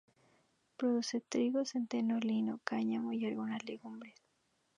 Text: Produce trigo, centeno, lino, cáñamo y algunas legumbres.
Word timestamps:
Produce 0.77 1.21
trigo, 1.31 1.63
centeno, 1.63 2.17
lino, 2.19 2.59
cáñamo 2.63 3.13
y 3.13 3.23
algunas 3.27 3.63
legumbres. 3.65 4.15